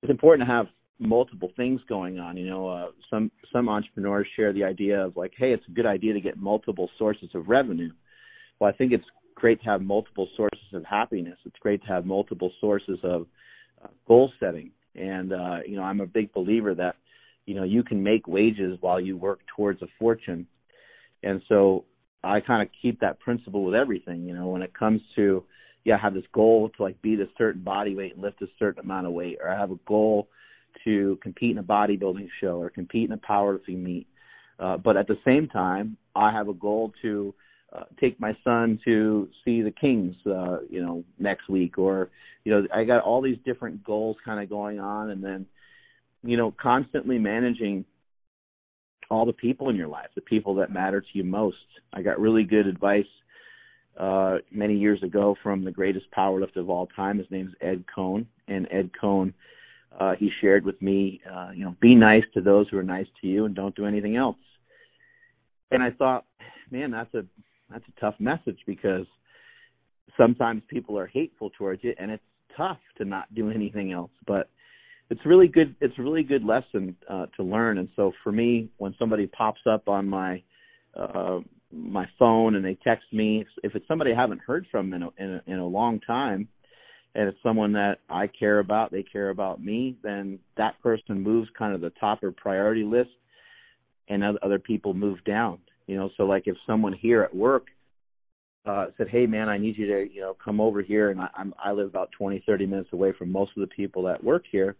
[0.01, 0.67] it's important to have
[0.99, 2.37] multiple things going on.
[2.37, 5.85] You know, uh, some some entrepreneurs share the idea of like, hey, it's a good
[5.85, 7.91] idea to get multiple sources of revenue.
[8.59, 11.37] Well, I think it's great to have multiple sources of happiness.
[11.45, 13.27] It's great to have multiple sources of
[13.83, 14.71] uh, goal setting.
[14.95, 16.95] And uh, you know, I'm a big believer that
[17.45, 20.47] you know you can make wages while you work towards a fortune.
[21.23, 21.85] And so
[22.23, 24.25] I kind of keep that principle with everything.
[24.25, 25.43] You know, when it comes to,
[25.83, 28.47] yeah, I have this goal to like beat a certain body weight and lift a
[28.57, 30.29] certain amount of weight, or I have a goal
[30.85, 34.07] to compete in a bodybuilding show or compete in a powerlifting meet.
[34.59, 37.33] Uh, but at the same time, I have a goal to
[37.73, 42.09] uh, take my son to see the Kings, uh, you know, next week, or
[42.43, 45.45] you know, I got all these different goals kind of going on, and then,
[46.23, 47.85] you know, constantly managing
[49.13, 51.57] all the people in your life, the people that matter to you most.
[51.93, 53.05] I got really good advice
[53.97, 57.19] uh, many years ago from the greatest powerlifter of all time.
[57.19, 59.33] His name's Ed Coan, and Ed Coan,
[59.99, 63.05] uh, he shared with me, uh, you know, be nice to those who are nice
[63.21, 64.37] to you, and don't do anything else.
[65.69, 66.25] And I thought,
[66.71, 67.23] man, that's a
[67.69, 69.05] that's a tough message because
[70.17, 72.23] sometimes people are hateful towards you, and it's
[72.57, 74.11] tough to not do anything else.
[74.25, 74.49] But
[75.09, 77.77] it's really good it's a really good lesson uh, to learn.
[77.77, 80.41] And so for me when somebody pops up on my
[80.95, 81.39] uh,
[81.71, 85.09] my phone and they text me if it's somebody I haven't heard from in a,
[85.17, 86.47] in a, in a long time
[87.15, 91.49] and it's someone that I care about they care about me then that person moves
[91.57, 93.09] kind of the top of priority list
[94.09, 95.59] and other people move down.
[95.87, 97.67] You know so like if someone here at work
[98.65, 101.27] uh said hey man i need you to you know come over here and i
[101.35, 104.43] i'm i live about twenty thirty minutes away from most of the people that work
[104.51, 104.75] here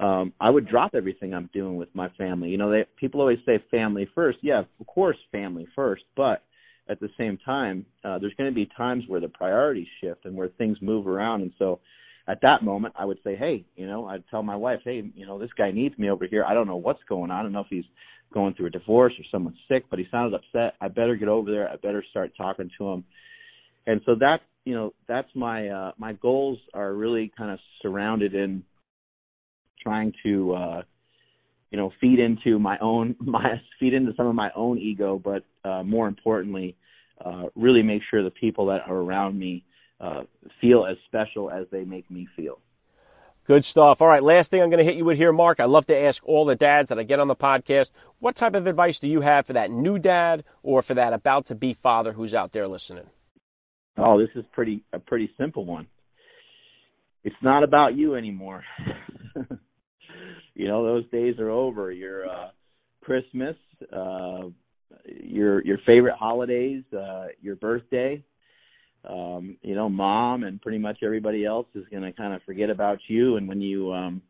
[0.00, 2.48] um I would drop everything I'm doing with my family.
[2.48, 4.38] You know, they people always say family first.
[4.42, 6.42] Yeah, of course family first, but
[6.88, 10.36] at the same time, uh there's going to be times where the priorities shift and
[10.36, 11.80] where things move around and so
[12.26, 15.26] at that moment I would say, "Hey, you know, I'd tell my wife, "Hey, you
[15.26, 16.44] know, this guy needs me over here.
[16.44, 17.38] I don't know what's going on.
[17.38, 17.84] I don't know if he's
[18.34, 20.74] going through a divorce or someone's sick, but he sounded upset.
[20.80, 21.70] I better get over there.
[21.70, 23.04] I better start talking to him."
[23.86, 28.34] And so that's, you know, that's my uh my goals are really kind of surrounded
[28.34, 28.64] in
[29.82, 30.82] trying to uh
[31.70, 35.44] you know feed into my own my feed into some of my own ego but
[35.68, 36.76] uh more importantly
[37.24, 39.64] uh really make sure the people that are around me
[40.00, 40.22] uh
[40.60, 42.58] feel as special as they make me feel
[43.46, 44.00] Good stuff.
[44.00, 45.60] All right, last thing I'm going to hit you with here, Mark.
[45.60, 48.54] I love to ask all the dads that I get on the podcast, what type
[48.54, 51.74] of advice do you have for that new dad or for that about to be
[51.74, 53.04] father who's out there listening?
[53.98, 55.86] Oh, this is pretty a pretty simple one.
[57.22, 58.64] It's not about you anymore.
[60.54, 62.48] you know those days are over your uh
[63.02, 63.56] christmas
[63.92, 64.42] uh
[65.06, 68.22] your your favorite holidays uh your birthday
[69.08, 72.70] um you know mom and pretty much everybody else is going to kind of forget
[72.70, 74.22] about you and when you um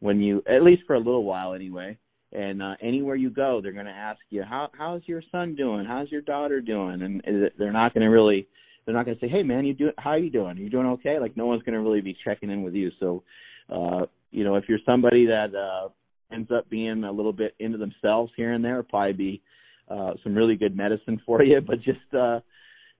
[0.00, 1.96] when you at least for a little while anyway.
[2.32, 5.84] And uh anywhere you go they're going to ask you how how's your son doing?
[5.84, 7.02] How's your daughter doing?
[7.02, 8.48] And they're not going to really
[8.84, 10.56] they're not going to say hey man you do how are you doing?
[10.58, 11.18] Are you doing okay?
[11.18, 12.90] Like no one's going to really be checking in with you.
[13.00, 13.22] So
[13.70, 15.90] uh you know, if you're somebody that uh,
[16.34, 19.42] ends up being a little bit into themselves here and there, probably be
[19.88, 21.60] uh, some really good medicine for you.
[21.66, 22.40] But just uh,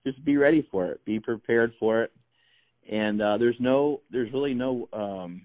[0.04, 2.12] just be ready for it, be prepared for it,
[2.90, 5.42] and uh, there's no there's really no um,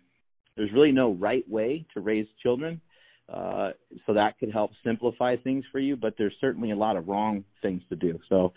[0.56, 2.82] there's really no right way to raise children.
[3.32, 3.72] Uh,
[4.06, 7.44] so that could help simplify things for you, but there's certainly a lot of wrong
[7.62, 8.18] things to do.
[8.30, 8.54] So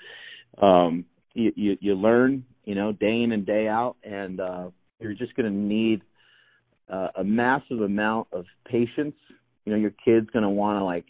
[0.63, 4.71] um, you, you you learn, you know, day in and day out, and uh,
[5.01, 6.03] you're just going to need
[6.89, 9.17] uh, a massive amount of patience.
[9.65, 11.05] You know, your kid's going to want to like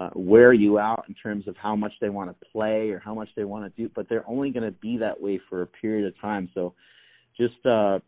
[0.00, 3.14] uh, wear you out in terms of how much they want to play or how
[3.14, 5.66] much they want to do, but they're only going to be that way for a
[5.66, 6.48] period of time.
[6.54, 6.72] So
[7.36, 7.98] just uh,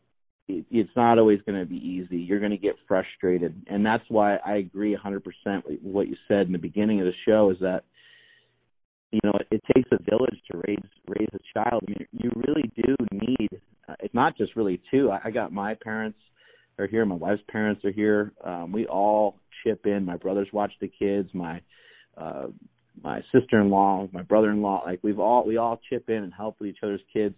[0.49, 2.16] it, it's not always going to be easy.
[2.16, 5.22] You're going to get frustrated, and that's why I agree 100%
[5.66, 7.51] with what you said in the beginning of the show.
[7.51, 7.84] Is that
[9.11, 11.82] you know it, it takes a village to raise raise a child.
[11.86, 13.61] I mean, you really do need.
[13.86, 15.11] Uh, it's not just really two.
[15.11, 16.18] I, I got my parents
[16.78, 17.05] are here.
[17.05, 18.32] My wife's parents are here.
[18.43, 20.05] Um, we all chip in.
[20.05, 21.29] My brothers watch the kids.
[21.33, 21.61] My
[22.17, 22.49] uh,
[23.03, 26.79] my sister-in-law, my brother-in-law, like we've all we all chip in and help with each
[26.83, 27.35] other's kids.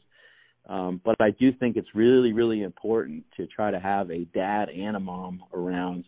[0.68, 4.70] Um, but I do think it's really, really important to try to have a dad
[4.70, 6.04] and a mom around.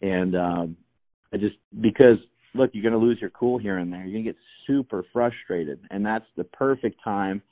[0.00, 0.76] And um,
[1.32, 2.18] I just because
[2.54, 4.00] look, you're going to lose your cool here and there.
[4.00, 7.42] You're going to get super frustrated, and that's the perfect time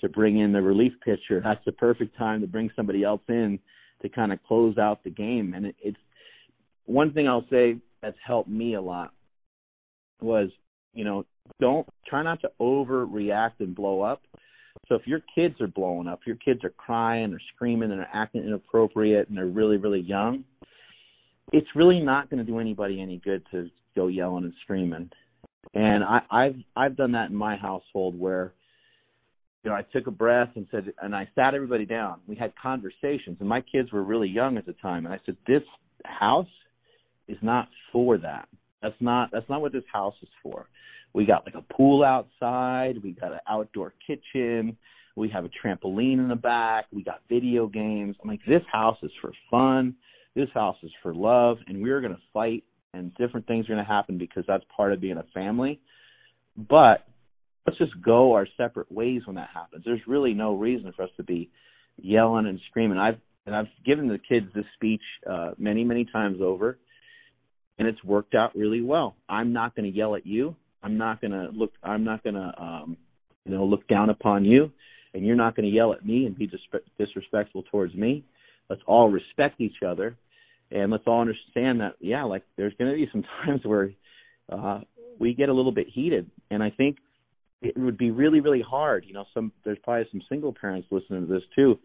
[0.00, 1.40] to bring in the relief pitcher.
[1.44, 3.58] That's the perfect time to bring somebody else in
[4.02, 5.52] to kind of close out the game.
[5.54, 5.98] And it, it's
[6.90, 9.12] one thing I'll say that's helped me a lot
[10.20, 10.50] was,
[10.92, 11.24] you know,
[11.60, 14.22] don't try not to overreact and blow up
[14.88, 18.08] so if your kids are blowing up, your kids are crying or screaming and are
[18.12, 20.44] acting inappropriate and they're really, really young,
[21.52, 25.10] it's really not going to do anybody any good to go yelling and screaming.
[25.74, 28.52] And I, I've I've done that in my household where,
[29.62, 32.20] you know, I took a breath and said, and I sat everybody down.
[32.26, 35.36] We had conversations, and my kids were really young at the time, and I said,
[35.46, 35.62] this
[36.04, 36.48] house
[37.30, 38.48] is not for that.
[38.82, 40.66] That's not that's not what this house is for.
[41.12, 43.02] We got like a pool outside.
[43.02, 44.76] We got an outdoor kitchen.
[45.16, 46.86] We have a trampoline in the back.
[46.92, 48.16] We got video games.
[48.22, 49.94] I'm like, this house is for fun.
[50.34, 52.62] This house is for love, and we're going to fight,
[52.94, 55.80] and different things are going to happen because that's part of being a family.
[56.56, 57.04] But
[57.66, 59.82] let's just go our separate ways when that happens.
[59.84, 61.50] There's really no reason for us to be
[61.96, 62.98] yelling and screaming.
[62.98, 66.78] I've and I've given the kids this speech uh, many, many times over,
[67.80, 69.16] and it's worked out really well.
[69.26, 70.54] I'm not going to yell at you.
[70.82, 71.72] I'm not going to look.
[71.82, 72.96] I'm not going to, um,
[73.46, 74.70] you know, look down upon you,
[75.14, 78.22] and you're not going to yell at me and be disre- disrespectful towards me.
[78.68, 80.14] Let's all respect each other,
[80.70, 81.94] and let's all understand that.
[82.00, 83.90] Yeah, like there's going to be some times where
[84.52, 84.80] uh,
[85.18, 86.98] we get a little bit heated, and I think
[87.62, 89.06] it would be really, really hard.
[89.06, 91.78] You know, some there's probably some single parents listening to this too.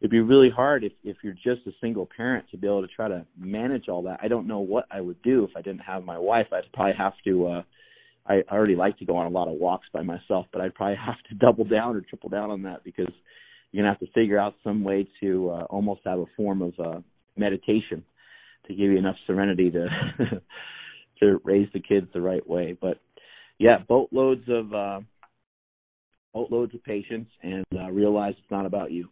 [0.00, 2.94] It'd be really hard if if you're just a single parent to be able to
[2.94, 4.20] try to manage all that.
[4.22, 6.46] I don't know what I would do if I didn't have my wife.
[6.52, 7.46] I'd probably have to.
[7.46, 7.62] uh
[8.28, 10.96] I already like to go on a lot of walks by myself, but I'd probably
[11.06, 13.12] have to double down or triple down on that because
[13.70, 16.74] you're gonna have to figure out some way to uh, almost have a form of
[16.78, 17.00] uh,
[17.36, 18.04] meditation
[18.66, 19.88] to give you enough serenity to
[21.20, 22.76] to raise the kids the right way.
[22.78, 22.98] But
[23.58, 25.00] yeah, boatloads of uh,
[26.34, 29.08] boatloads of patience and uh, realize it's not about you.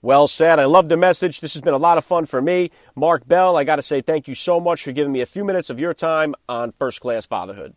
[0.00, 0.58] Well said.
[0.58, 1.40] I love the message.
[1.40, 2.70] This has been a lot of fun for me.
[2.94, 5.44] Mark Bell, I got to say thank you so much for giving me a few
[5.44, 7.74] minutes of your time on First Class Fatherhood.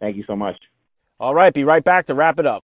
[0.00, 0.56] Thank you so much.
[1.18, 2.64] All right, be right back to wrap it up.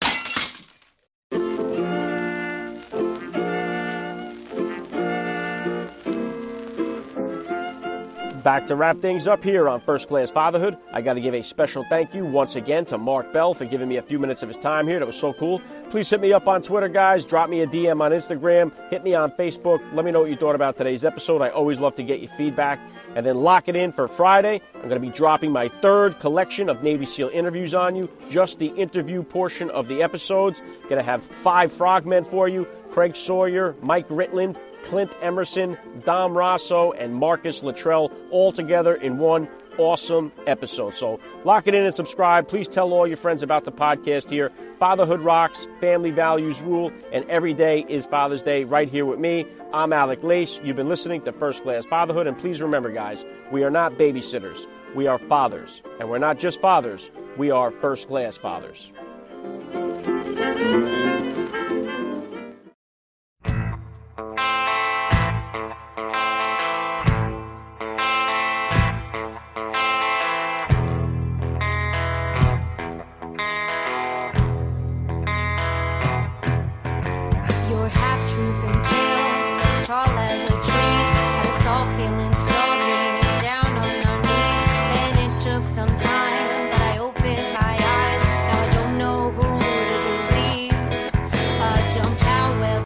[8.43, 10.75] Back to wrap things up here on First Class Fatherhood.
[10.91, 13.87] I got to give a special thank you once again to Mark Bell for giving
[13.87, 14.97] me a few minutes of his time here.
[14.97, 15.61] That was so cool.
[15.91, 17.23] Please hit me up on Twitter, guys.
[17.23, 18.71] Drop me a DM on Instagram.
[18.89, 19.79] Hit me on Facebook.
[19.93, 21.43] Let me know what you thought about today's episode.
[21.43, 22.79] I always love to get your feedback.
[23.15, 24.59] And then lock it in for Friday.
[24.73, 28.09] I'm going to be dropping my third collection of Navy SEAL interviews on you.
[28.27, 30.61] Just the interview portion of the episodes.
[30.83, 36.93] Going to have five frogmen for you Craig Sawyer, Mike Ritland, Clint Emerson, Dom Raso,
[36.97, 40.93] and Marcus Luttrell all together in one awesome episode.
[40.93, 42.47] So lock it in and subscribe.
[42.47, 44.51] Please tell all your friends about the podcast here.
[44.79, 49.45] Fatherhood rocks, family values rule, and every day is Father's Day right here with me.
[49.73, 50.59] I'm Alec Lace.
[50.63, 54.67] You've been listening to First Class Fatherhood, and please remember, guys, we are not babysitters.
[54.93, 55.81] We are fathers.
[55.99, 58.91] And we're not just fathers, we are first class fathers.